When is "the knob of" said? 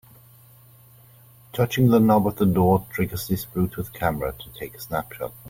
1.89-2.37